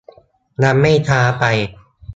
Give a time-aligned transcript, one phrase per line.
[0.63, 1.43] ยังไม่ช้าไป